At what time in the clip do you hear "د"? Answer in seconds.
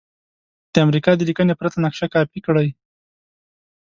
0.73-0.75, 1.15-1.21